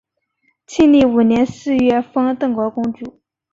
[0.65, 3.21] 庆历五年四月封邓国公主。